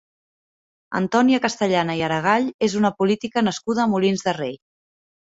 Antònia 0.99 1.39
Castellana 1.43 1.97
i 1.99 2.01
Aregall 2.07 2.47
és 2.67 2.77
una 2.79 2.91
política 3.01 3.43
nascuda 3.49 3.83
a 3.83 3.91
Molins 3.93 4.25
de 4.29 4.33
Rei. 4.39 4.57